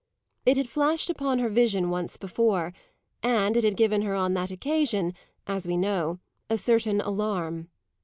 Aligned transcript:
It 0.47 0.57
had 0.57 0.67
flashed 0.67 1.11
upon 1.11 1.37
her 1.37 1.47
vision 1.49 1.91
once 1.91 2.17
before, 2.17 2.73
and 3.21 3.55
it 3.55 3.63
had 3.63 3.77
given 3.77 4.01
her 4.01 4.15
on 4.15 4.33
that 4.33 4.49
occasion, 4.49 5.13
as 5.45 5.67
we 5.67 5.77
know, 5.77 6.17
a 6.49 6.57
certain 6.57 7.01
alarm. 7.01 7.69